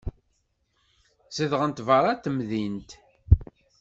Zedɣent 1.35 1.83
beṛṛa 1.87 2.13
n 2.15 2.19
temdint. 2.23 2.91